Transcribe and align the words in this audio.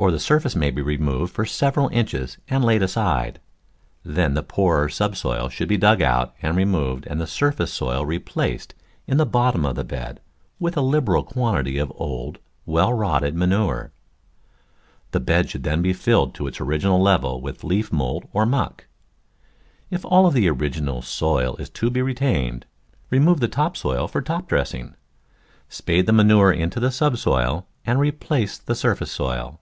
Or 0.00 0.10
the 0.10 0.18
surface 0.18 0.56
may 0.56 0.70
be 0.70 0.80
removed 0.80 1.30
for 1.34 1.44
several 1.44 1.88
inches 1.90 2.38
and 2.48 2.64
laid 2.64 2.82
aside. 2.82 3.38
Then 4.02 4.32
the 4.32 4.42
poorer 4.42 4.88
subsoil 4.88 5.50
should 5.50 5.68
be 5.68 5.76
dug 5.76 6.00
out 6.00 6.34
and 6.40 6.56
removed 6.56 7.06
and 7.06 7.20
the 7.20 7.26
surface 7.26 7.70
soil 7.70 8.06
replaced 8.06 8.74
in 9.06 9.18
the 9.18 9.26
bot 9.26 9.52
tom 9.52 9.66
of 9.66 9.74
the 9.74 9.84
bed 9.84 10.20
with 10.58 10.74
a 10.78 10.80
liberal 10.80 11.22
quantity 11.22 11.76
of 11.76 11.92
old, 11.96 12.38
well 12.64 12.90
rotted 12.94 13.34
manure. 13.36 13.92
The 15.10 15.20
bed 15.20 15.50
should 15.50 15.64
then 15.64 15.82
be 15.82 15.92
filled 15.92 16.34
to 16.36 16.46
its 16.46 16.62
original 16.62 17.02
level 17.02 17.42
with 17.42 17.62
leaf 17.62 17.92
mould 17.92 18.26
or 18.32 18.46
muck. 18.46 18.86
If 19.90 20.06
all 20.06 20.30
the 20.30 20.48
original 20.48 21.02
soil 21.02 21.56
is 21.56 21.68
to 21.68 21.90
be 21.90 22.00
retained, 22.00 22.64
remove 23.10 23.40
the 23.40 23.48
top 23.48 23.76
soil 23.76 24.08
for 24.08 24.22
top 24.22 24.48
dressing. 24.48 24.94
Spade 25.68 26.06
the 26.06 26.14
manure 26.14 26.50
into 26.50 26.80
the 26.80 26.90
subsoil 26.90 27.66
and 27.84 28.00
replace 28.00 28.56
the 28.56 28.74
surface 28.74 29.10
soil. 29.12 29.58